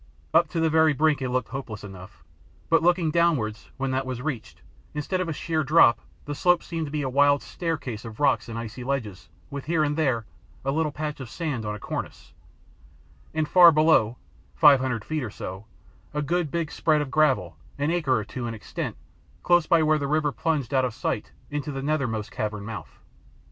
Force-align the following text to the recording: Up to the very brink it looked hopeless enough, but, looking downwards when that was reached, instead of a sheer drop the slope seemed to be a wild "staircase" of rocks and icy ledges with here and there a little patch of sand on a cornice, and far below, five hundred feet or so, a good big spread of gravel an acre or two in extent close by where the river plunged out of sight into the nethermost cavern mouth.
Up 0.33 0.47
to 0.47 0.59
the 0.59 0.67
very 0.71 0.93
brink 0.93 1.21
it 1.21 1.29
looked 1.29 1.49
hopeless 1.49 1.83
enough, 1.83 2.23
but, 2.71 2.81
looking 2.81 3.11
downwards 3.11 3.69
when 3.77 3.91
that 3.91 4.03
was 4.03 4.19
reached, 4.19 4.63
instead 4.95 5.21
of 5.21 5.29
a 5.29 5.31
sheer 5.31 5.63
drop 5.63 5.99
the 6.25 6.33
slope 6.33 6.63
seemed 6.63 6.87
to 6.87 6.91
be 6.91 7.03
a 7.03 7.07
wild 7.07 7.43
"staircase" 7.43 8.03
of 8.03 8.19
rocks 8.19 8.49
and 8.49 8.57
icy 8.57 8.83
ledges 8.83 9.29
with 9.51 9.65
here 9.65 9.83
and 9.83 9.95
there 9.95 10.25
a 10.65 10.71
little 10.71 10.91
patch 10.91 11.19
of 11.19 11.29
sand 11.29 11.67
on 11.67 11.75
a 11.75 11.79
cornice, 11.79 12.33
and 13.31 13.47
far 13.47 13.71
below, 13.71 14.17
five 14.55 14.79
hundred 14.79 15.05
feet 15.05 15.21
or 15.21 15.29
so, 15.29 15.65
a 16.15 16.23
good 16.23 16.49
big 16.49 16.71
spread 16.71 17.03
of 17.03 17.11
gravel 17.11 17.55
an 17.77 17.91
acre 17.91 18.17
or 18.17 18.25
two 18.25 18.47
in 18.47 18.55
extent 18.55 18.97
close 19.43 19.67
by 19.67 19.83
where 19.83 19.99
the 19.99 20.07
river 20.07 20.31
plunged 20.31 20.73
out 20.73 20.83
of 20.83 20.95
sight 20.95 21.31
into 21.51 21.71
the 21.71 21.83
nethermost 21.83 22.31
cavern 22.31 22.65
mouth. 22.65 22.97